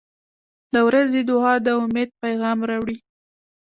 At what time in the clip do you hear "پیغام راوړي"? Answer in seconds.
2.23-2.97